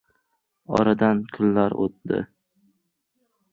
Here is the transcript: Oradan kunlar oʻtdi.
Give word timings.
Oradan 0.77 1.21
kunlar 1.37 1.77
oʻtdi. 1.85 2.25